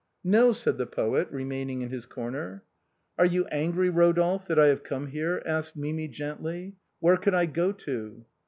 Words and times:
"No," 0.23 0.51
said 0.51 0.79
the 0.79 0.87
poet 0.87 1.29
remaining 1.29 1.83
in 1.83 1.89
his 1.91 2.07
corner. 2.07 2.63
"Are 3.19 3.25
you 3.27 3.45
angry, 3.51 3.91
Eodolphe, 3.91 4.47
that 4.47 4.57
I 4.57 4.65
have 4.65 4.81
come 4.83 5.05
here?" 5.05 5.43
asked 5.45 5.75
Mimi 5.77 6.07
gently." 6.07 6.75
Where 7.01 7.17
could 7.17 7.35
I 7.35 7.45
go 7.45 7.71
to 7.71 8.25